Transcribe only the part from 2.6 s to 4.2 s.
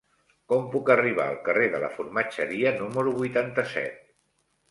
número vuitanta-set?